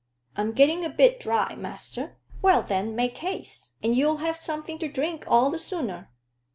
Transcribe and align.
"I'm 0.35 0.53
getting 0.53 0.83
a 0.83 0.89
bit 0.89 1.19
dry, 1.19 1.53
master." 1.53 2.17
"Well, 2.41 2.63
then, 2.63 2.95
make 2.95 3.19
haste, 3.19 3.73
and 3.83 3.95
you'll 3.95 4.17
have 4.17 4.37
something 4.41 4.79
to 4.79 4.87
drink 4.87 5.25
all 5.27 5.51
the 5.51 5.59
sooner." 5.59 6.09